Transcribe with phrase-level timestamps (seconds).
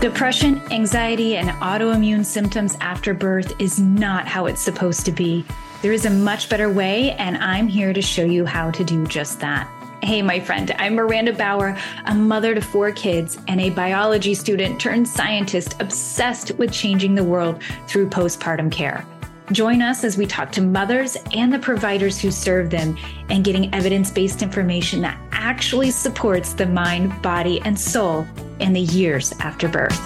[0.00, 5.44] Depression, anxiety, and autoimmune symptoms after birth is not how it's supposed to be.
[5.82, 9.06] There is a much better way, and I'm here to show you how to do
[9.06, 9.68] just that.
[10.02, 11.76] Hey, my friend, I'm Miranda Bauer,
[12.06, 17.24] a mother to four kids and a biology student turned scientist obsessed with changing the
[17.24, 19.04] world through postpartum care.
[19.52, 22.96] Join us as we talk to mothers and the providers who serve them
[23.30, 28.24] and getting evidence based information that actually supports the mind, body, and soul
[28.60, 29.98] in the years after birth.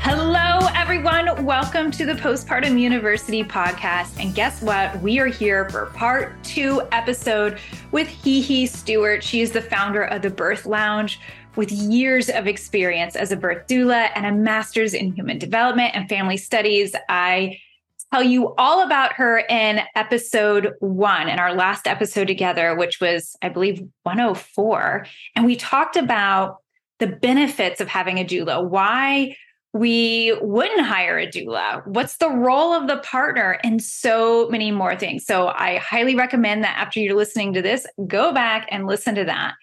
[0.00, 1.44] Hello, everyone.
[1.44, 4.18] Welcome to the Postpartum University podcast.
[4.18, 4.98] And guess what?
[5.02, 7.58] We are here for part two episode
[7.90, 9.22] with HeHe Stewart.
[9.22, 11.20] She is the founder of the Birth Lounge
[11.56, 16.08] with years of experience as a birth doula and a master's in human development and
[16.08, 16.94] family studies.
[17.08, 17.58] I
[18.12, 23.36] tell you all about her in episode one, in our last episode together, which was,
[23.42, 25.06] I believe, 104.
[25.34, 26.58] And we talked about
[26.98, 29.36] the benefits of having a doula, why
[29.72, 34.94] we wouldn't hire a doula, what's the role of the partner, and so many more
[34.94, 35.24] things.
[35.24, 39.24] So I highly recommend that after you're listening to this, go back and listen to
[39.24, 39.54] that.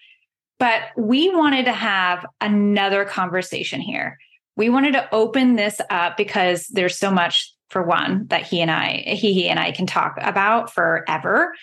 [0.60, 4.18] But we wanted to have another conversation here.
[4.56, 8.70] We wanted to open this up because there's so much for one that he and
[8.70, 11.54] I, he, he and I can talk about forever.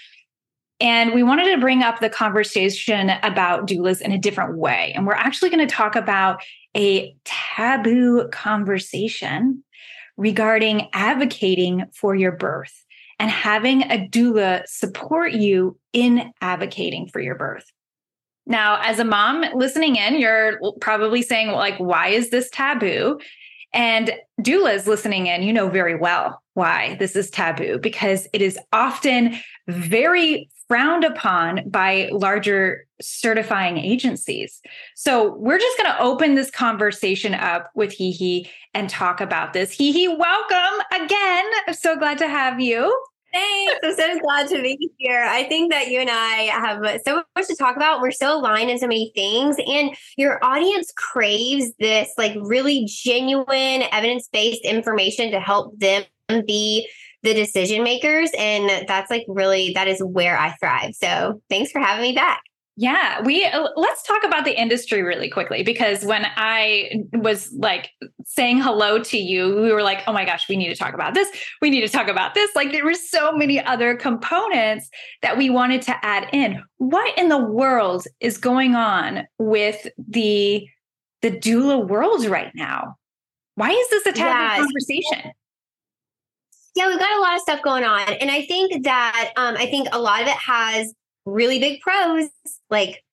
[0.80, 4.94] And we wanted to bring up the conversation about doulas in a different way.
[4.96, 6.42] And we're actually going to talk about
[6.76, 9.64] a taboo conversation
[10.18, 12.84] regarding advocating for your birth
[13.20, 17.72] and having a doula support you in advocating for your birth.
[18.48, 23.20] Now, as a mom listening in, you're probably saying, like, why is this taboo?
[23.74, 28.58] And doulas listening in, you know very well why this is taboo because it is
[28.72, 29.36] often
[29.68, 34.62] very frowned upon by larger certifying agencies.
[34.96, 39.78] So we're just going to open this conversation up with HeHe and talk about this.
[39.78, 41.46] HeHe, welcome again.
[41.68, 42.98] I'm so glad to have you.
[43.38, 43.80] Thanks.
[43.84, 45.24] I'm so glad to be here.
[45.24, 48.02] I think that you and I have so much to talk about.
[48.02, 53.84] We're so aligned in so many things, and your audience craves this like really genuine,
[53.92, 56.04] evidence based information to help them
[56.48, 56.90] be
[57.22, 58.32] the decision makers.
[58.38, 60.96] And that's like really, that is where I thrive.
[60.96, 62.42] So thanks for having me back.
[62.80, 67.90] Yeah, we uh, let's talk about the industry really quickly because when I was like
[68.28, 71.16] saying hello to you, we were like, "Oh my gosh, we need to talk about
[71.16, 71.28] this.
[71.60, 74.92] We need to talk about this." Like there were so many other components
[75.24, 76.64] that we wanted to add in.
[76.78, 80.68] What in the world is going on with the
[81.24, 82.96] the doula world right now?
[83.56, 84.60] Why is this a taboo yes.
[84.60, 85.32] conversation?
[86.76, 89.66] Yeah, we've got a lot of stuff going on, and I think that um, I
[89.66, 90.94] think a lot of it has
[91.28, 92.30] really big pros.
[92.70, 93.04] Like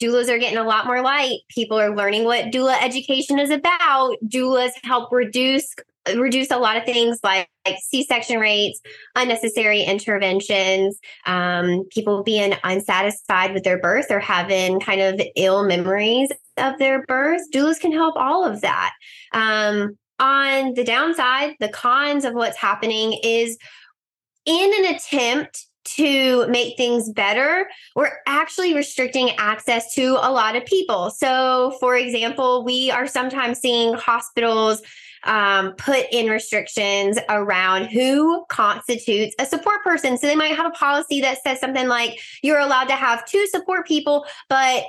[0.00, 1.40] doulas are getting a lot more light.
[1.48, 4.16] People are learning what doula education is about.
[4.28, 5.74] Doulas help reduce
[6.14, 8.80] reduce a lot of things like, like C-section rates,
[9.16, 16.30] unnecessary interventions, um, people being unsatisfied with their birth or having kind of ill memories
[16.56, 17.42] of their birth.
[17.52, 18.92] Doulas can help all of that.
[19.32, 23.58] Um, on the downside, the cons of what's happening is
[24.46, 30.64] in an attempt to make things better, we're actually restricting access to a lot of
[30.64, 31.10] people.
[31.10, 34.82] So, for example, we are sometimes seeing hospitals
[35.24, 40.16] um, put in restrictions around who constitutes a support person.
[40.16, 43.46] So they might have a policy that says something like you're allowed to have two
[43.48, 44.84] support people, but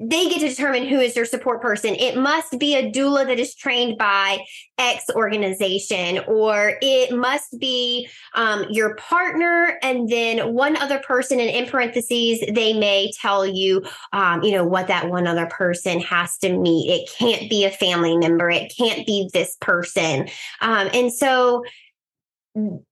[0.00, 1.94] they get to determine who is your support person.
[1.96, 4.44] It must be a doula that is trained by
[4.78, 11.40] X organization, or it must be um, your partner, and then one other person.
[11.40, 15.98] And in parentheses, they may tell you, um, you know, what that one other person
[16.00, 16.90] has to meet.
[16.90, 18.48] It can't be a family member.
[18.50, 20.28] It can't be this person.
[20.60, 21.64] Um, and so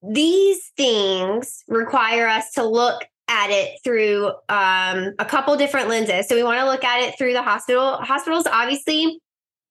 [0.02, 6.28] these things require us to look at it through um, a couple different lenses.
[6.28, 7.96] So we want to look at it through the hospital.
[7.96, 9.20] Hospitals, obviously,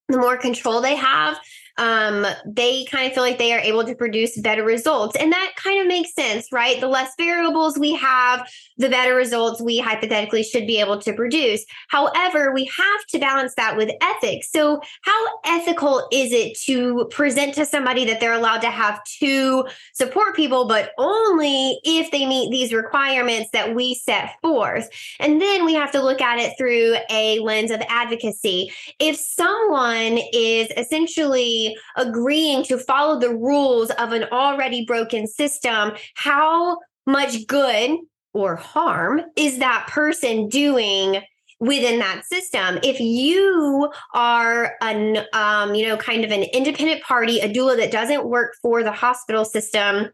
[0.09, 1.39] the more control they have,
[1.77, 5.15] um, they kind of feel like they are able to produce better results.
[5.17, 6.79] And that kind of makes sense, right?
[6.79, 11.65] The less variables we have, the better results we hypothetically should be able to produce.
[11.89, 14.51] However, we have to balance that with ethics.
[14.51, 19.65] So, how ethical is it to present to somebody that they're allowed to have two
[19.93, 24.89] support people, but only if they meet these requirements that we set forth?
[25.19, 28.71] And then we have to look at it through a lens of advocacy.
[28.99, 31.64] If someone is essentially
[31.95, 37.97] agreeing to follow the rules of an already broken system, how much good
[38.33, 41.21] or harm is that person doing
[41.59, 42.79] within that system.
[42.83, 47.91] If you are an, um, you know, kind of an independent party, a doula that
[47.91, 50.09] doesn't work for the hospital system,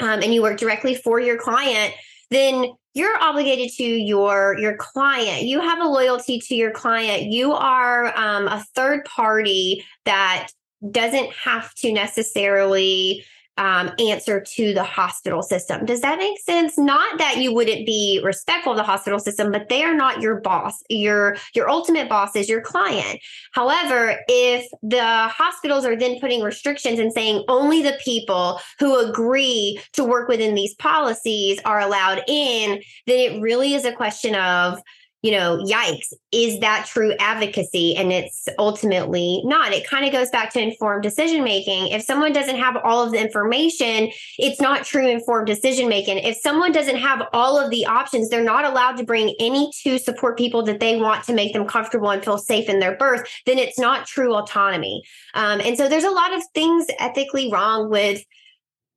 [0.00, 1.94] um, and you work directly for your client,
[2.30, 7.52] then you're obligated to your your client you have a loyalty to your client you
[7.52, 10.48] are um, a third party that
[10.90, 13.24] doesn't have to necessarily
[13.58, 15.84] um, answer to the hospital system.
[15.84, 16.78] Does that make sense?
[16.78, 20.40] Not that you wouldn't be respectful of the hospital system, but they are not your
[20.40, 20.82] boss.
[20.88, 23.20] Your your ultimate boss is your client.
[23.52, 29.78] However, if the hospitals are then putting restrictions and saying only the people who agree
[29.92, 34.80] to work within these policies are allowed in, then it really is a question of
[35.22, 37.94] you know, yikes, is that true advocacy?
[37.96, 39.72] And it's ultimately not.
[39.72, 41.88] It kind of goes back to informed decision making.
[41.88, 46.18] If someone doesn't have all of the information, it's not true informed decision making.
[46.18, 49.96] If someone doesn't have all of the options, they're not allowed to bring any to
[49.96, 53.22] support people that they want to make them comfortable and feel safe in their birth,
[53.46, 55.04] then it's not true autonomy.
[55.34, 58.24] Um, and so there's a lot of things ethically wrong with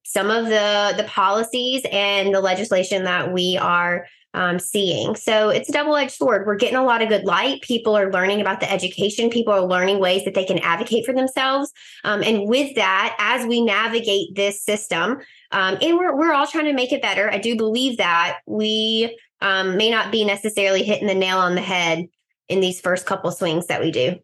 [0.03, 4.05] some of the the policies and the legislation that we are
[4.35, 5.15] um, seeing.
[5.15, 6.45] So it's a double edged sword.
[6.45, 7.61] We're getting a lot of good light.
[7.61, 9.29] People are learning about the education.
[9.29, 11.71] People are learning ways that they can advocate for themselves.
[12.03, 15.19] Um, and with that, as we navigate this system,
[15.51, 19.17] um, and we're, we're all trying to make it better, I do believe that we
[19.39, 22.05] um, may not be necessarily hitting the nail on the head
[22.49, 24.19] in these first couple swings that we do.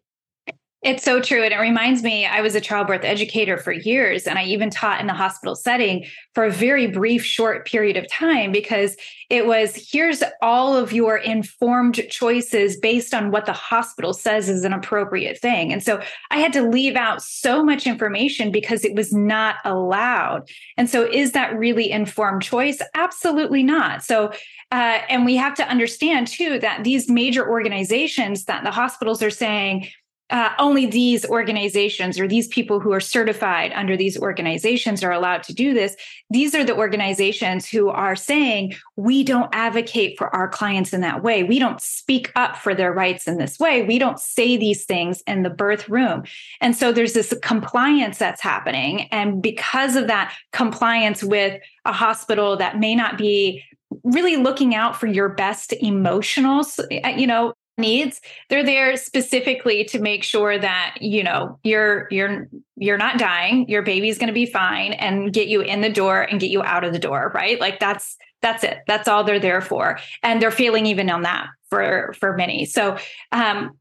[0.82, 1.44] It's so true.
[1.44, 5.00] And it reminds me, I was a childbirth educator for years, and I even taught
[5.00, 8.96] in the hospital setting for a very brief, short period of time because
[9.30, 14.64] it was here's all of your informed choices based on what the hospital says is
[14.64, 15.72] an appropriate thing.
[15.72, 16.02] And so
[16.32, 20.50] I had to leave out so much information because it was not allowed.
[20.76, 22.82] And so, is that really informed choice?
[22.94, 24.02] Absolutely not.
[24.02, 24.32] So,
[24.72, 29.30] uh, and we have to understand too that these major organizations that the hospitals are
[29.30, 29.86] saying,
[30.32, 35.42] uh, only these organizations or these people who are certified under these organizations are allowed
[35.42, 35.94] to do this.
[36.30, 41.22] These are the organizations who are saying, we don't advocate for our clients in that
[41.22, 41.44] way.
[41.44, 43.82] We don't speak up for their rights in this way.
[43.82, 46.24] We don't say these things in the birth room.
[46.62, 49.08] And so there's this compliance that's happening.
[49.12, 53.62] And because of that compliance with a hospital that may not be
[54.02, 58.20] really looking out for your best emotional you know needs
[58.50, 63.82] they're there specifically to make sure that you know you're you're you're not dying your
[63.82, 66.84] baby's going to be fine and get you in the door and get you out
[66.84, 67.60] of the door right?
[67.60, 68.78] Like that's that's it.
[68.86, 69.98] That's all they're there for.
[70.22, 72.66] And they're failing even on that for for many.
[72.66, 72.98] So
[73.30, 73.78] um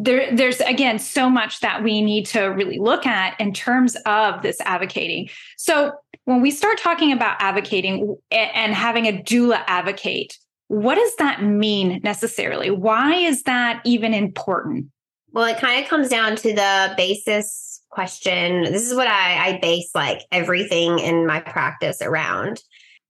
[0.00, 4.42] there, there's again so much that we need to really look at in terms of
[4.42, 5.28] this advocating.
[5.56, 5.92] So
[6.24, 10.38] when we start talking about advocating and having a doula advocate,
[10.68, 12.70] what does that mean necessarily?
[12.70, 14.86] Why is that even important?
[15.32, 18.64] Well, it kind of comes down to the basis question.
[18.64, 22.62] This is what I, I base like everything in my practice around.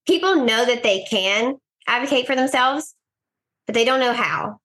[0.06, 1.56] People know that they can
[1.86, 2.94] advocate for themselves,
[3.66, 4.60] but they don't know how.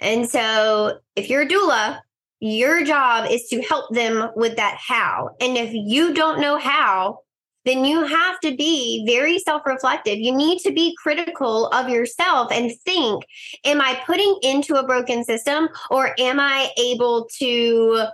[0.00, 2.00] And so if you're a doula,
[2.40, 5.30] your job is to help them with that how.
[5.40, 7.20] And if you don't know how,
[7.64, 10.18] then you have to be very self reflective.
[10.18, 13.24] You need to be critical of yourself and think,
[13.64, 18.06] am I putting into a broken system or am I able to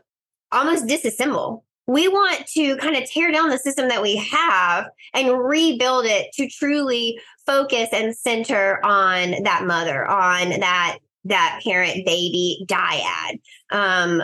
[0.53, 1.63] almost disassemble?
[1.87, 6.33] We want to kind of tear down the system that we have and rebuild it
[6.35, 13.41] to truly focus and center on that mother, on that that parent baby dyad.
[13.71, 14.23] Um,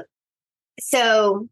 [0.81, 1.49] so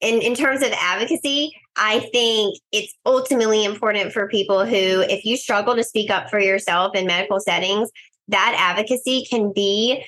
[0.00, 5.38] in, in terms of advocacy, I think it's ultimately important for people who, if you
[5.38, 7.90] struggle to speak up for yourself in medical settings,
[8.28, 10.04] that advocacy can be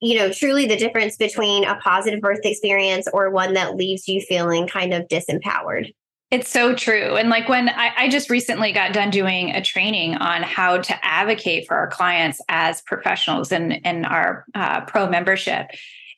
[0.00, 4.20] you know truly the difference between a positive birth experience or one that leaves you
[4.20, 5.90] feeling kind of disempowered
[6.30, 7.16] it's so true.
[7.16, 11.04] And like when I, I, just recently got done doing a training on how to
[11.06, 15.68] advocate for our clients as professionals in, in our uh, pro membership.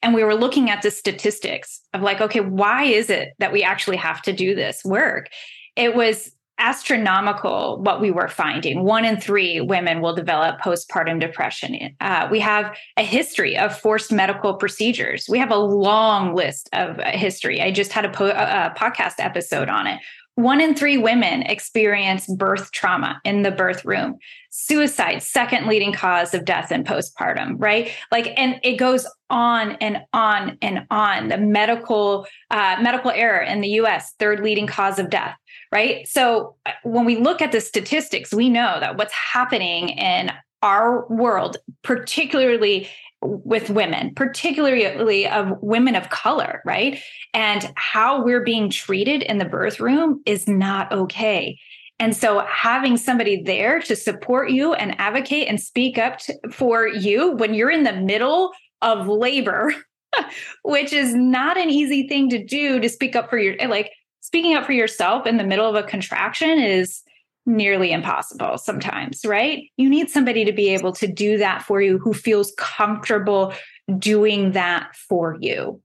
[0.02, 3.62] And we were looking at the statistics of like, okay, why is it that we
[3.62, 5.28] actually have to do this work?
[5.76, 8.82] It was astronomical what we were finding.
[8.82, 11.96] One in three women will develop postpartum depression.
[12.00, 15.26] Uh, we have a history of forced medical procedures.
[15.28, 17.60] We have a long list of uh, history.
[17.60, 20.00] I just had a, po- a podcast episode on it.
[20.38, 24.18] One in three women experience birth trauma in the birth room.
[24.50, 27.90] Suicide, second leading cause of death in postpartum, right?
[28.12, 31.26] Like, and it goes on and on and on.
[31.26, 34.14] The medical uh, medical error in the U.S.
[34.20, 35.34] third leading cause of death,
[35.72, 36.06] right?
[36.06, 40.30] So uh, when we look at the statistics, we know that what's happening in
[40.62, 42.88] our world, particularly
[43.20, 47.00] with women, particularly of women of color, right?
[47.34, 51.58] And how we're being treated in the birth room is not okay.
[51.98, 56.86] And so having somebody there to support you and advocate and speak up to, for
[56.86, 59.74] you when you're in the middle of labor,
[60.62, 64.54] which is not an easy thing to do to speak up for your like speaking
[64.54, 67.02] up for yourself in the middle of a contraction is
[67.48, 69.64] nearly impossible sometimes, right?
[69.76, 73.54] You need somebody to be able to do that for you who feels comfortable
[73.98, 75.80] doing that for you.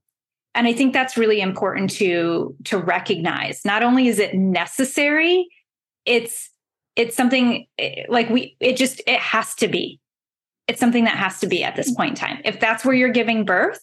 [0.54, 3.64] And I think that's really important to to recognize.
[3.64, 5.48] Not only is it necessary,
[6.04, 6.50] it's
[6.94, 10.00] it's something eh, like we it just it has to be.
[10.68, 12.40] It's something that has to be at this point in time.
[12.44, 13.80] If that's where you're giving birth,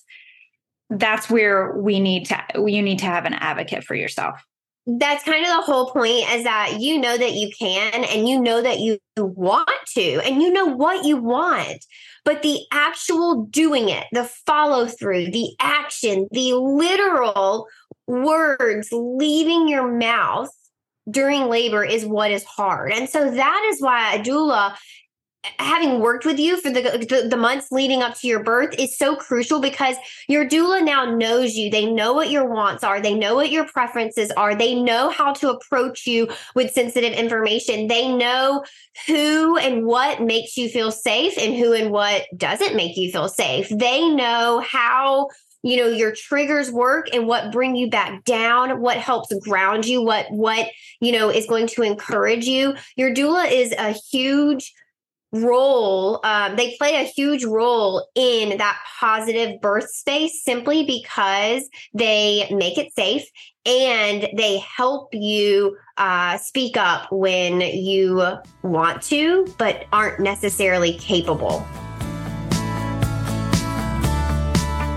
[0.90, 4.42] that's where we need to you need to have an advocate for yourself
[4.88, 8.42] that's kind of the whole point is that you know that you can and you
[8.42, 11.86] know that you want to and you know what you want
[12.26, 17.68] but the actual doing it the follow through the action the literal
[18.08, 20.50] words leaving your mouth
[21.10, 22.92] during labor is what is hard.
[22.92, 24.76] And so that is why a doula
[25.58, 28.98] having worked with you for the, the, the months leading up to your birth is
[28.98, 29.96] so crucial because
[30.28, 31.72] your doula now knows you.
[31.72, 33.02] They know what your wants are.
[33.02, 34.56] They know what your preferences are.
[34.56, 37.88] They know how to approach you with sensitive information.
[37.88, 38.64] They know
[39.08, 43.28] who and what makes you feel safe and who and what doesn't make you feel
[43.28, 43.68] safe.
[43.70, 45.30] They know how
[45.64, 50.02] you know your triggers work and what bring you back down what helps ground you
[50.02, 50.68] what what
[51.00, 52.76] you know is going to encourage you.
[52.96, 54.74] Your doula is a huge
[55.32, 62.48] role um, they play a huge role in that positive birth space simply because they
[62.52, 63.26] make it safe
[63.66, 68.22] and they help you uh, speak up when you
[68.64, 71.66] want to but aren't necessarily capable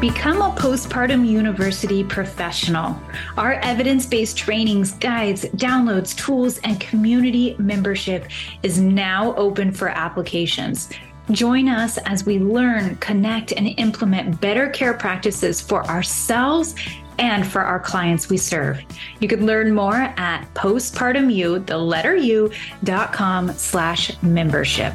[0.04, 2.94] Become a postpartum university professional.
[3.38, 8.26] Our evidence based trainings, guides, downloads, tools, and community membership
[8.62, 10.90] is now open for applications.
[11.30, 16.74] Join us as we learn, connect, and implement better care practices for ourselves
[17.18, 18.82] and for our clients we serve.
[19.20, 24.92] You can learn more at postpartumu, the letter U, dot com slash membership.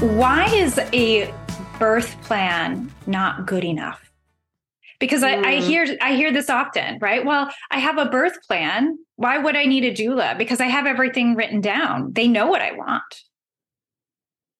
[0.00, 1.32] Why is a
[1.78, 4.10] birth plan not good enough?
[4.98, 5.44] Because mm.
[5.44, 5.60] I, I mm.
[5.60, 7.24] hear I hear this often, right?
[7.24, 8.98] Well, I have a birth plan.
[9.16, 10.36] Why would I need a doula?
[10.36, 12.12] Because I have everything written down.
[12.12, 13.02] They know what I want.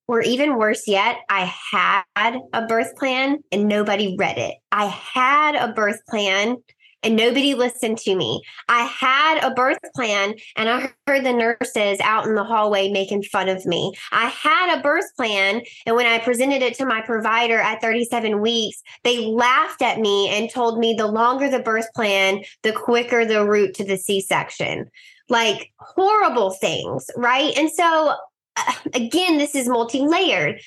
[0.07, 4.55] Or even worse yet, I had a birth plan and nobody read it.
[4.71, 6.59] I had a birth plan
[7.05, 8.43] and nobody listened to me.
[8.69, 13.25] I had a birth plan and I heard the nurses out in the hallway making
[13.25, 13.93] fun of me.
[14.11, 18.41] I had a birth plan and when I presented it to my provider at 37
[18.41, 23.25] weeks, they laughed at me and told me the longer the birth plan, the quicker
[23.25, 24.91] the route to the C section.
[25.29, 27.57] Like horrible things, right?
[27.57, 28.15] And so,
[28.57, 30.61] uh, again, this is multi layered.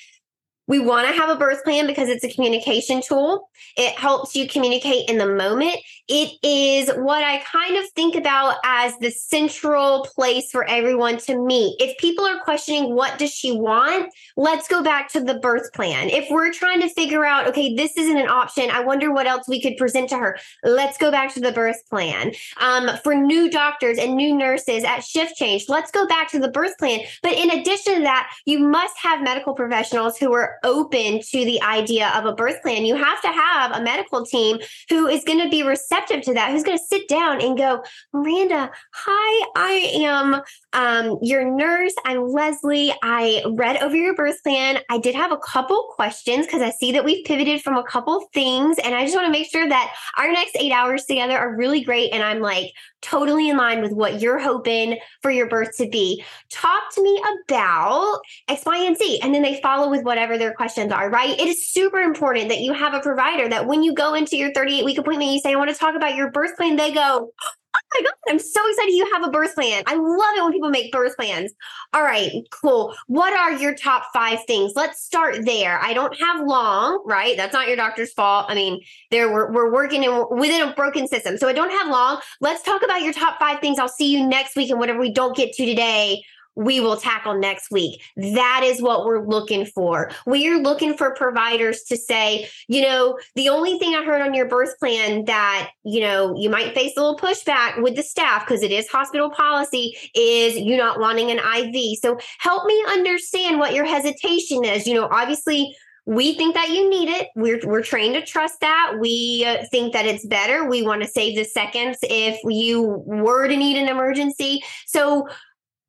[0.68, 3.48] We want to have a birth plan because it's a communication tool.
[3.76, 5.76] It helps you communicate in the moment.
[6.08, 11.38] It is what I kind of think about as the central place for everyone to
[11.38, 11.76] meet.
[11.80, 16.10] If people are questioning what does she want, let's go back to the birth plan.
[16.10, 19.48] If we're trying to figure out, okay, this isn't an option, I wonder what else
[19.48, 20.38] we could present to her.
[20.64, 22.32] Let's go back to the birth plan.
[22.60, 26.50] Um, for new doctors and new nurses at shift change, let's go back to the
[26.50, 27.00] birth plan.
[27.22, 31.60] But in addition to that, you must have medical professionals who are open to the
[31.62, 35.40] idea of a birth plan, you have to have a medical team who is going
[35.40, 39.72] to be receptive to that, who's going to sit down and go, Miranda, hi, I
[40.04, 41.94] am um, your nurse.
[42.04, 42.92] I'm Leslie.
[43.02, 44.78] I read over your birth plan.
[44.90, 48.28] I did have a couple questions because I see that we've pivoted from a couple
[48.34, 48.78] things.
[48.78, 51.82] And I just want to make sure that our next eight hours together are really
[51.82, 52.12] great.
[52.12, 56.24] And I'm like, totally in line with what you're hoping for your birth to be.
[56.50, 59.20] Talk to me about X, Y, and Z.
[59.22, 61.38] And then they follow with whatever their questions are, right?
[61.38, 64.52] It is super important that you have a provider that when you go into your
[64.52, 67.30] 38 week appointment, you say, I want to talk about your birth plan, they go,
[67.74, 69.82] Oh my God, I'm so excited you have a birth plan.
[69.86, 71.52] I love it when people make birth plans.
[71.92, 72.94] All right, cool.
[73.06, 74.72] What are your top five things?
[74.74, 75.78] Let's start there.
[75.80, 77.36] I don't have long, right?
[77.36, 78.46] That's not your doctor's fault.
[78.48, 81.36] I mean, there we're, we're working in within a broken system.
[81.36, 82.20] So I don't have long.
[82.40, 83.78] Let's talk about your top five things.
[83.78, 86.22] I'll see you next week and whatever we don't get to today
[86.58, 88.02] we will tackle next week.
[88.16, 90.10] That is what we're looking for.
[90.26, 94.34] We are looking for providers to say, you know, the only thing I heard on
[94.34, 98.44] your birth plan that, you know, you might face a little pushback with the staff
[98.44, 101.98] because it is hospital policy is you not wanting an IV.
[102.02, 104.84] So help me understand what your hesitation is.
[104.84, 107.28] You know, obviously, we think that you need it.
[107.36, 108.94] We're we're trained to trust that.
[108.98, 110.66] We uh, think that it's better.
[110.66, 114.62] We want to save the seconds if you were to need an emergency.
[114.86, 115.28] So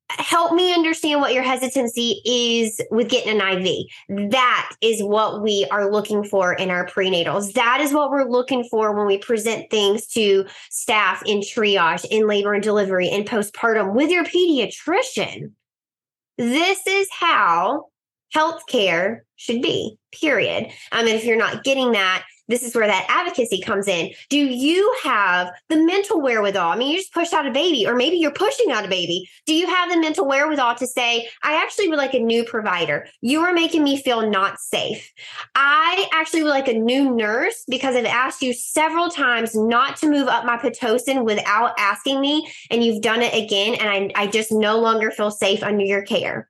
[0.09, 4.31] help me understand what your hesitancy is with getting an IV.
[4.31, 7.53] That is what we are looking for in our prenatals.
[7.53, 12.27] That is what we're looking for when we present things to staff in triage, in
[12.27, 15.51] labor and delivery, in postpartum with your pediatrician.
[16.37, 17.87] This is how
[18.35, 20.65] healthcare should be, period.
[20.91, 24.11] Um, and if you're not getting that, this is where that advocacy comes in.
[24.29, 26.71] Do you have the mental wherewithal?
[26.71, 29.29] I mean, you just pushed out a baby, or maybe you're pushing out a baby.
[29.45, 33.07] Do you have the mental wherewithal to say, I actually would like a new provider?
[33.21, 35.13] You are making me feel not safe.
[35.55, 40.09] I actually would like a new nurse because I've asked you several times not to
[40.09, 43.75] move up my Pitocin without asking me, and you've done it again.
[43.75, 46.49] And I, I just no longer feel safe under your care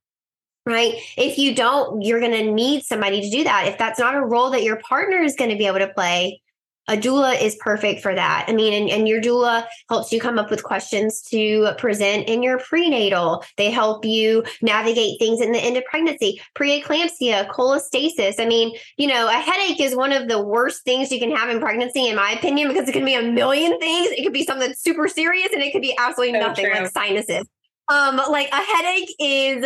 [0.69, 0.95] right?
[1.17, 3.67] If you don't, you're going to need somebody to do that.
[3.67, 6.41] If that's not a role that your partner is going to be able to play,
[6.89, 8.45] a doula is perfect for that.
[8.47, 12.41] I mean, and, and, your doula helps you come up with questions to present in
[12.41, 13.43] your prenatal.
[13.57, 18.39] They help you navigate things in the end of pregnancy, preeclampsia, cholestasis.
[18.39, 21.49] I mean, you know, a headache is one of the worst things you can have
[21.49, 24.07] in pregnancy, in my opinion, because it can be a million things.
[24.09, 26.73] It could be something super serious and it could be absolutely so nothing true.
[26.73, 27.45] like sinuses.
[27.87, 29.65] Um, like a headache is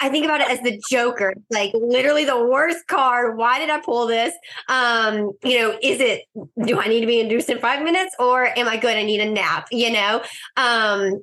[0.00, 3.36] I think about it as the Joker, like literally the worst card.
[3.36, 4.34] Why did I pull this?
[4.68, 6.22] Um, you know, is it
[6.64, 8.96] do I need to be induced in five minutes or am I good?
[8.96, 10.22] I need a nap, you know?
[10.56, 11.22] Um,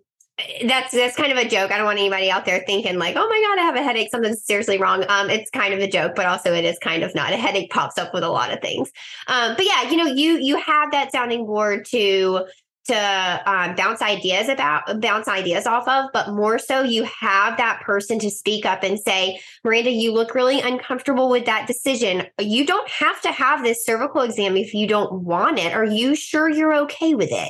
[0.66, 1.72] that's that's kind of a joke.
[1.72, 4.10] I don't want anybody out there thinking like, "Oh my god, I have a headache.
[4.12, 7.14] Something's seriously wrong." Um, it's kind of a joke, but also it is kind of
[7.16, 7.34] not.
[7.34, 8.92] A headache pops up with a lot of things.
[9.28, 12.46] Um, but yeah, you know, you you have that sounding board to
[12.86, 17.82] to um, bounce ideas about bounce ideas off of but more so you have that
[17.82, 22.66] person to speak up and say miranda you look really uncomfortable with that decision you
[22.66, 26.50] don't have to have this cervical exam if you don't want it are you sure
[26.50, 27.50] you're okay with it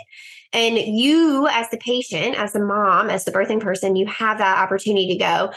[0.53, 4.57] and you as the patient as the mom as the birthing person you have that
[4.57, 5.51] opportunity to go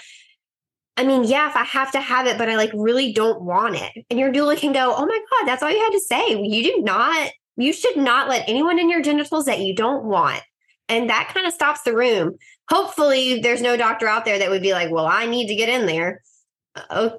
[0.96, 3.74] I mean, yeah, if I have to have it, but I like really don't want
[3.74, 4.06] it.
[4.10, 6.40] And your doula can go, oh my God, that's all you had to say.
[6.40, 10.42] You do not you should not let anyone in your genitals that you don't want.
[10.88, 12.36] And that kind of stops the room.
[12.68, 15.68] Hopefully, there's no doctor out there that would be like, well, I need to get
[15.68, 16.22] in there.
[16.90, 17.18] Oh,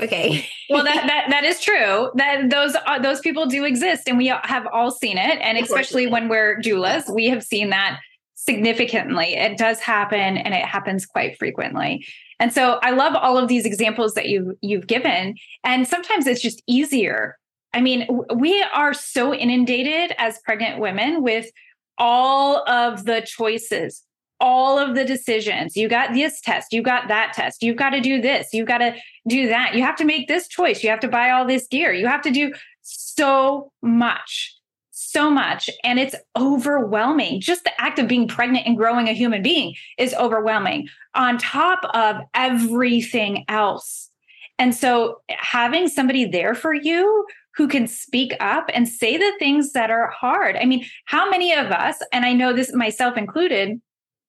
[0.00, 0.48] okay.
[0.68, 2.10] well, that, that that is true.
[2.14, 5.38] That those uh, those people do exist, and we have all seen it.
[5.40, 7.98] And especially when we're doulas, we have seen that
[8.34, 9.34] significantly.
[9.34, 12.06] It does happen, and it happens quite frequently.
[12.38, 15.34] And so, I love all of these examples that you you've given.
[15.64, 17.39] And sometimes it's just easier
[17.72, 21.50] I mean, we are so inundated as pregnant women with
[21.98, 24.02] all of the choices,
[24.40, 25.76] all of the decisions.
[25.76, 28.78] You got this test, you got that test, you've got to do this, you've got
[28.78, 28.96] to
[29.28, 29.74] do that.
[29.74, 32.22] You have to make this choice, you have to buy all this gear, you have
[32.22, 32.52] to do
[32.82, 34.56] so much,
[34.90, 35.70] so much.
[35.84, 37.40] And it's overwhelming.
[37.40, 41.80] Just the act of being pregnant and growing a human being is overwhelming on top
[41.94, 44.10] of everything else.
[44.58, 49.72] And so having somebody there for you who can speak up and say the things
[49.72, 50.56] that are hard.
[50.56, 53.80] I mean, how many of us, and I know this myself included,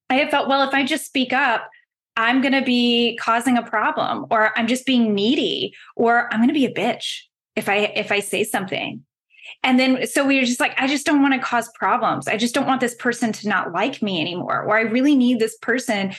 [0.10, 1.70] I have felt, well, if I just speak up,
[2.18, 6.50] I'm going to be causing a problem or I'm just being needy or I'm going
[6.50, 7.22] to be a bitch
[7.56, 9.04] if I if I say something.
[9.64, 12.28] And then so we were just like I just don't want to cause problems.
[12.28, 15.40] I just don't want this person to not like me anymore or I really need
[15.40, 16.14] this person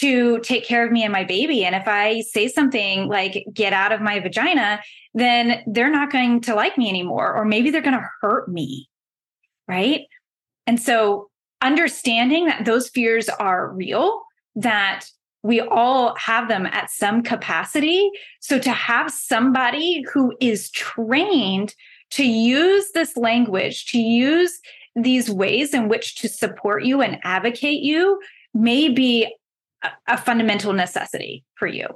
[0.00, 1.64] to take care of me and my baby.
[1.64, 4.80] And if I say something like, get out of my vagina,
[5.14, 8.88] then they're not going to like me anymore, or maybe they're going to hurt me.
[9.66, 10.06] Right.
[10.66, 11.28] And so
[11.60, 14.22] understanding that those fears are real,
[14.54, 15.06] that
[15.42, 18.10] we all have them at some capacity.
[18.40, 21.74] So to have somebody who is trained
[22.10, 24.58] to use this language, to use
[24.96, 28.20] these ways in which to support you and advocate you
[28.54, 29.32] may be
[30.06, 31.86] a fundamental necessity for you.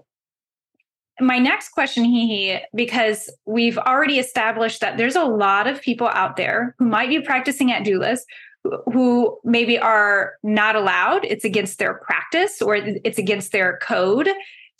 [1.20, 6.36] My next question, HeHe, because we've already established that there's a lot of people out
[6.36, 8.20] there who might be practicing at doulas
[8.92, 11.24] who maybe are not allowed.
[11.24, 14.28] It's against their practice or it's against their code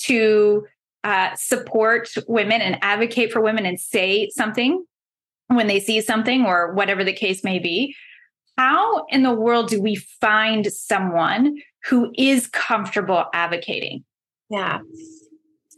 [0.03, 0.67] to
[1.05, 4.85] uh, support women and advocate for women and say something
[5.49, 7.95] when they see something or whatever the case may be.
[8.59, 14.05] How in the world do we find someone who is comfortable advocating?
[14.51, 14.81] Yeah.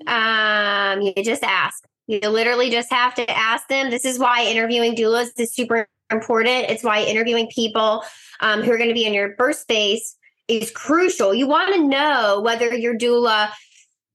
[0.07, 1.85] Um, you just ask.
[2.07, 3.91] You literally just have to ask them.
[3.91, 6.71] This is why interviewing doulas is super important.
[6.71, 8.05] It's why interviewing people
[8.41, 10.17] um, who are going to be in your birth space
[10.49, 11.33] is crucial.
[11.33, 13.51] You want to know whether your doula,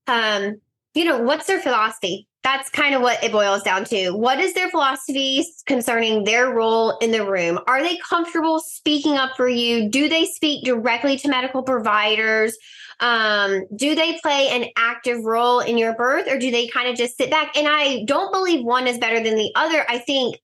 [0.06, 0.60] um,
[0.94, 2.28] you know, what's their philosophy?
[2.42, 4.12] That's kind of what it boils down to.
[4.12, 7.58] What is their philosophy concerning their role in the room?
[7.66, 9.90] Are they comfortable speaking up for you?
[9.90, 12.56] Do they speak directly to medical providers?
[13.00, 16.96] Um, do they play an active role in your birth or do they kind of
[16.96, 17.56] just sit back?
[17.56, 19.84] And I don't believe one is better than the other.
[19.88, 20.36] I think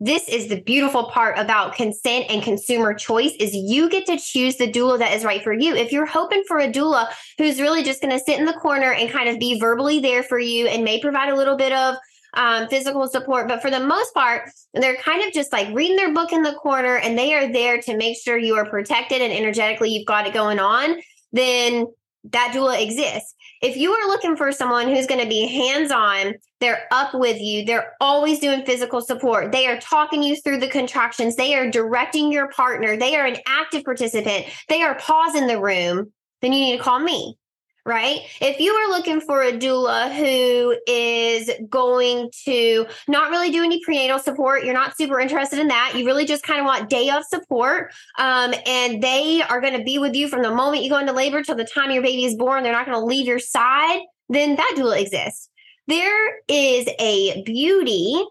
[0.00, 4.56] this is the beautiful part about consent and consumer choice is you get to choose
[4.56, 5.74] the doula that is right for you.
[5.74, 8.92] If you're hoping for a doula who's really just going to sit in the corner
[8.92, 11.96] and kind of be verbally there for you and may provide a little bit of
[12.34, 16.12] um, physical support, but for the most part, they're kind of just like reading their
[16.12, 19.32] book in the corner and they are there to make sure you are protected and
[19.32, 21.00] energetically you've got it going on,
[21.32, 21.86] then
[22.32, 23.34] that doula exists.
[23.60, 27.40] If you are looking for someone who's going to be hands on, they're up with
[27.40, 31.70] you, they're always doing physical support, they are talking you through the contractions, they are
[31.70, 36.60] directing your partner, they are an active participant, they are pausing the room, then you
[36.60, 37.36] need to call me
[37.86, 38.20] right?
[38.40, 43.82] If you are looking for a doula who is going to not really do any
[43.84, 45.92] prenatal support, you're not super interested in that.
[45.94, 47.92] You really just kind of want day of support.
[48.18, 51.12] Um, and they are going to be with you from the moment you go into
[51.12, 52.62] labor till the time your baby is born.
[52.62, 54.00] They're not going to leave your side.
[54.28, 55.50] Then that doula exists.
[55.86, 58.24] There is a beauty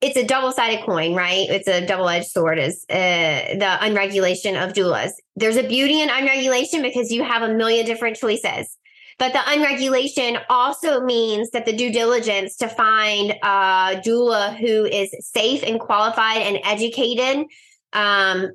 [0.00, 1.46] it's a double-sided coin, right?
[1.48, 5.12] It's a double-edged sword is uh, the unregulation of doulas.
[5.36, 8.76] There's a beauty in unregulation because you have a million different choices.
[9.18, 15.14] But the unregulation also means that the due diligence to find a doula who is
[15.20, 17.46] safe and qualified and educated
[17.94, 18.50] um,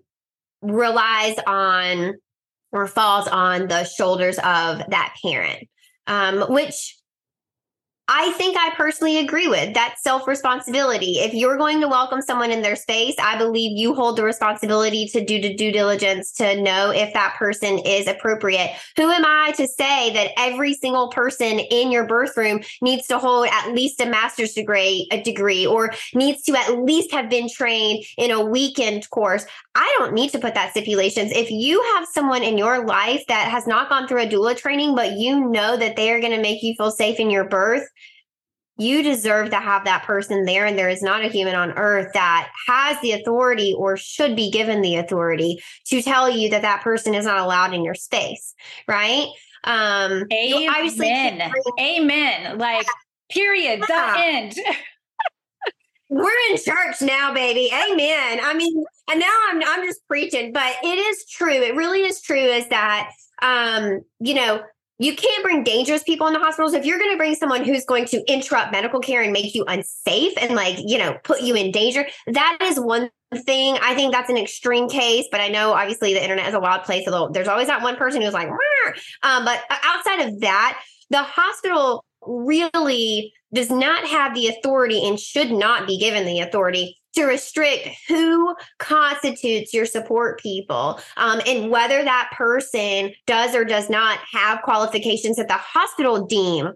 [0.62, 2.14] relies on
[2.72, 5.68] or falls on the shoulders of that parent,
[6.06, 6.96] um, which
[8.08, 11.20] I think I personally agree with that self responsibility.
[11.20, 15.08] If you're going to welcome someone in their space, I believe you hold the responsibility
[15.10, 18.72] to do the due diligence to know if that person is appropriate.
[18.98, 23.18] Who am I to say that every single person in your birth room needs to
[23.18, 27.48] hold at least a master's degree, a degree, or needs to at least have been
[27.50, 29.46] trained in a weekend course?
[29.74, 31.32] I don't need to put that stipulations.
[31.32, 34.96] If you have someone in your life that has not gone through a doula training,
[34.96, 37.88] but you know that they are going to make you feel safe in your birth,
[38.78, 40.66] you deserve to have that person there.
[40.66, 44.52] And there is not a human on earth that has the authority or should be
[44.52, 48.54] given the authority to tell you that that person is not allowed in your space.
[48.88, 49.28] Right.
[49.64, 51.52] Um, Amen.
[51.80, 52.58] Amen.
[52.58, 52.88] Like,
[53.30, 53.84] period.
[53.88, 54.16] Yeah.
[54.16, 54.56] The end.
[56.12, 57.72] We're in church now, baby.
[57.72, 58.42] Amen.
[58.44, 61.54] I mean, and now I'm I'm just preaching, but it is true.
[61.54, 62.36] It really is true.
[62.36, 64.62] Is that um, you know,
[65.00, 66.74] you can't bring dangerous people into hospitals.
[66.74, 69.64] If you're going to bring someone who's going to interrupt medical care and make you
[69.70, 73.78] unsafe and like, you know, put you in danger, that is one thing.
[73.82, 76.84] I think that's an extreme case, but I know obviously the internet is a wild
[76.84, 77.08] place.
[77.08, 78.50] Although there's always that one person who's like,
[79.24, 80.78] um, but outside of that,
[81.10, 86.98] the hospital really does not have the authority and should not be given the authority
[87.14, 93.90] to restrict who constitutes your support people um, and whether that person does or does
[93.90, 96.72] not have qualifications that the hospital deem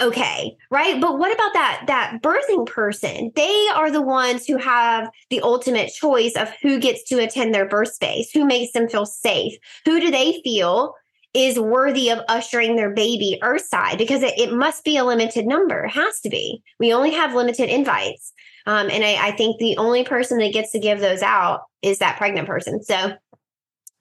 [0.00, 1.00] okay right?
[1.02, 3.30] But what about that that birthing person?
[3.34, 7.68] They are the ones who have the ultimate choice of who gets to attend their
[7.68, 9.52] birth space who makes them feel safe
[9.84, 10.94] who do they feel
[11.34, 15.84] is worthy of ushering their baby earthside because it, it must be a limited number
[15.84, 18.32] it has to be we only have limited invites
[18.66, 21.98] um, and I, I, think the only person that gets to give those out is
[21.98, 22.82] that pregnant person.
[22.82, 22.94] So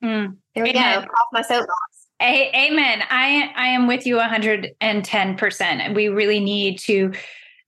[0.03, 0.35] mm.
[0.55, 1.01] there we Amen.
[1.01, 1.07] go.
[1.07, 1.71] Off my soapbox.
[2.21, 3.01] A- amen.
[3.09, 5.95] I I am with you 110%.
[5.95, 7.11] We really need to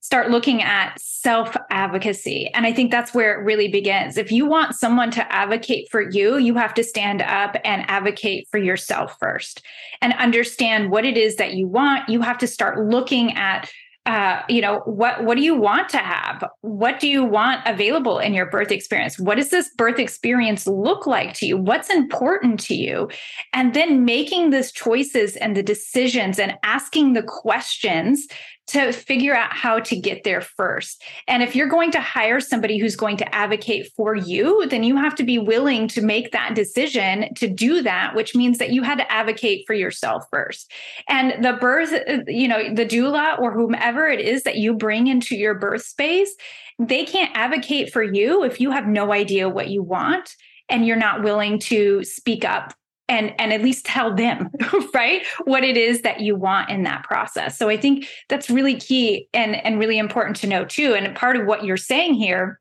[0.04, 2.50] start looking at self advocacy.
[2.52, 4.18] And I think that's where it really begins.
[4.18, 8.46] If you want someone to advocate for you, you have to stand up and advocate
[8.50, 9.62] for yourself first
[10.02, 12.06] and understand what it is that you want.
[12.10, 13.70] You have to start looking at
[14.06, 18.18] uh, you know what what do you want to have what do you want available
[18.18, 22.60] in your birth experience what does this birth experience look like to you what's important
[22.60, 23.08] to you
[23.54, 28.28] and then making those choices and the decisions and asking the questions
[28.66, 31.02] to figure out how to get there first.
[31.28, 34.96] And if you're going to hire somebody who's going to advocate for you, then you
[34.96, 38.82] have to be willing to make that decision to do that, which means that you
[38.82, 40.70] had to advocate for yourself first.
[41.08, 41.92] And the birth,
[42.26, 46.34] you know, the doula or whomever it is that you bring into your birth space,
[46.78, 50.34] they can't advocate for you if you have no idea what you want
[50.68, 52.72] and you're not willing to speak up
[53.08, 54.50] and and at least tell them
[54.94, 57.58] right what it is that you want in that process.
[57.58, 60.94] So i think that's really key and and really important to know too.
[60.94, 62.60] And part of what you're saying here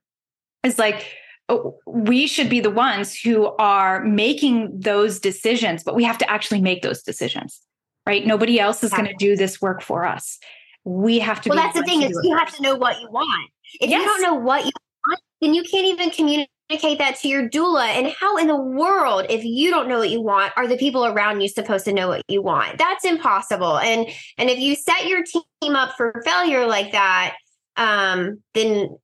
[0.64, 1.16] is like
[1.50, 6.30] oh, we should be the ones who are making those decisions but we have to
[6.30, 7.62] actually make those decisions
[8.06, 8.26] right?
[8.26, 10.38] Nobody else is going to do this work for us.
[10.84, 13.50] We have to well that's the thing is you have to know what you want.
[13.80, 14.02] If yes.
[14.02, 14.72] you don't know what you
[15.08, 17.86] want then you can't even communicate communicate that to your doula?
[17.86, 21.06] And how in the world if you don't know what you want are the people
[21.06, 22.78] around you supposed to know what you want?
[22.78, 23.80] That's impossible.
[23.80, 24.08] And
[24.38, 27.36] and if you set your team up for failure like that
[27.76, 28.96] um then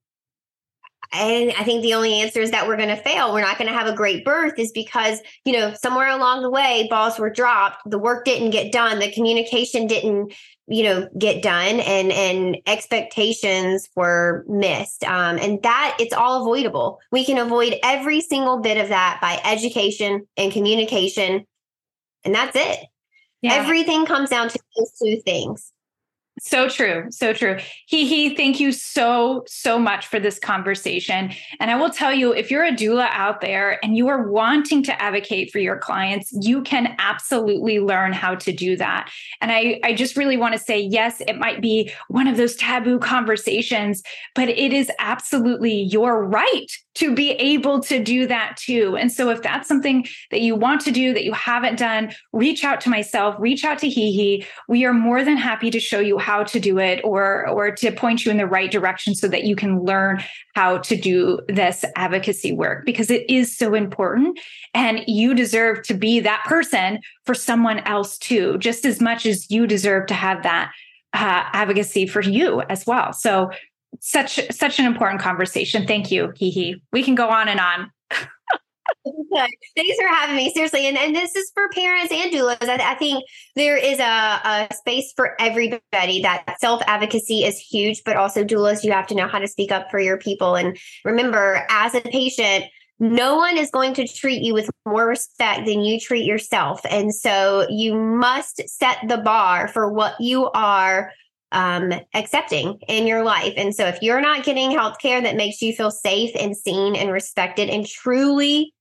[1.12, 3.32] and I think the only answer is that we're going to fail.
[3.32, 6.50] We're not going to have a great birth, is because, you know, somewhere along the
[6.50, 10.32] way, balls were dropped, the work didn't get done, the communication didn't,
[10.68, 15.02] you know, get done, and and expectations were missed.
[15.02, 17.00] Um, and that it's all avoidable.
[17.10, 21.44] We can avoid every single bit of that by education and communication,
[22.24, 22.86] and that's it.
[23.42, 23.54] Yeah.
[23.54, 25.72] Everything comes down to those two things.
[26.38, 27.06] So true.
[27.10, 27.58] So true.
[27.92, 31.32] HeHe, thank you so, so much for this conversation.
[31.58, 34.82] And I will tell you, if you're a doula out there and you are wanting
[34.84, 39.10] to advocate for your clients, you can absolutely learn how to do that.
[39.42, 42.56] And I, I just really want to say, yes, it might be one of those
[42.56, 44.02] taboo conversations,
[44.34, 48.96] but it is absolutely your right to be able to do that too.
[48.96, 52.64] And so if that's something that you want to do that you haven't done, reach
[52.64, 54.44] out to myself, reach out to HeHe.
[54.68, 57.92] We are more than happy to show you how to do it or or to
[57.92, 60.22] point you in the right direction so that you can learn
[60.54, 64.38] how to do this advocacy work because it is so important
[64.74, 69.50] and you deserve to be that person for someone else too, just as much as
[69.50, 70.72] you deserve to have that
[71.12, 73.12] uh, advocacy for you as well.
[73.12, 73.50] So
[73.98, 75.86] such such an important conversation.
[75.86, 76.80] Thank you, HeHe.
[76.92, 77.90] We can go on and on.
[79.76, 80.52] Thanks for having me.
[80.52, 80.86] Seriously.
[80.86, 82.68] And, and this is for parents and doulas.
[82.68, 83.24] I, I think
[83.56, 88.84] there is a, a, space for everybody that self advocacy is huge, but also doulas,
[88.84, 90.56] you have to know how to speak up for your people.
[90.56, 92.64] And remember, as a patient,
[92.98, 96.80] no one is going to treat you with more respect than you treat yourself.
[96.90, 101.12] And so you must set the bar for what you are
[101.52, 103.54] um, accepting in your life.
[103.56, 106.96] And so if you're not getting health care that makes you feel safe and seen
[106.96, 108.74] and respected and truly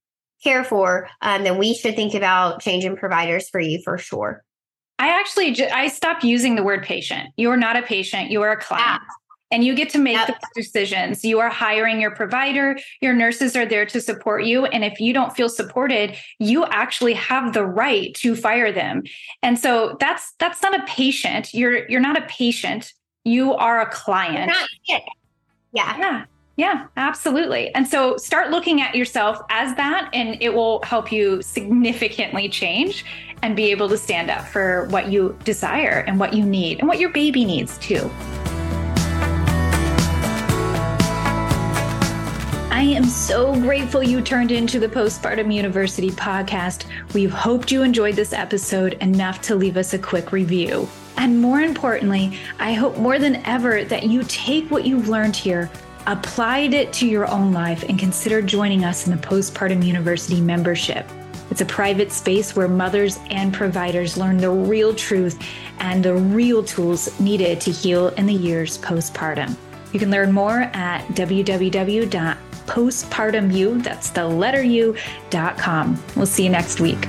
[0.43, 4.43] care for, um, then we should think about changing providers for you for sure.
[4.99, 7.29] I actually I stopped using the word patient.
[7.37, 9.01] You are not a patient, you are a client.
[9.51, 10.27] And you get to make yep.
[10.27, 11.25] the decisions.
[11.25, 14.65] You are hiring your provider, your nurses are there to support you.
[14.65, 19.03] And if you don't feel supported, you actually have the right to fire them.
[19.41, 21.53] And so that's that's not a patient.
[21.53, 22.93] You're you're not a patient.
[23.23, 24.51] You are a client.
[24.87, 24.99] Yeah.
[25.73, 26.25] Yeah.
[26.59, 27.73] Yeah, absolutely.
[27.73, 33.05] And so start looking at yourself as that, and it will help you significantly change
[33.41, 36.87] and be able to stand up for what you desire and what you need and
[36.89, 38.11] what your baby needs too.
[42.95, 46.85] Am so grateful you turned into the Postpartum University podcast.
[47.13, 50.89] We've hoped you enjoyed this episode enough to leave us a quick review.
[51.17, 55.69] And more importantly, I hope more than ever that you take what you've learned here,
[56.07, 61.07] applied it to your own life, and consider joining us in the Postpartum University membership.
[61.51, 65.39] It's a private space where mothers and providers learn the real truth
[65.79, 69.55] and the real tools needed to heal in the years postpartum.
[69.93, 72.37] You can learn more at www
[72.69, 74.95] postpartumu, that's the letter U,
[75.29, 76.01] dot com.
[76.15, 76.99] We'll see you next week.